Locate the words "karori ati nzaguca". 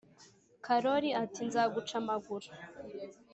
0.65-1.95